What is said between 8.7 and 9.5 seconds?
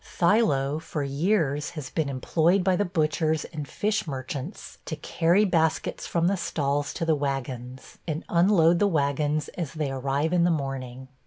the wagons